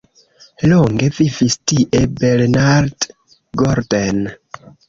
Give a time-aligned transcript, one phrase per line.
[0.71, 3.09] Longe vivis tie Bernard
[3.65, 4.21] Golden.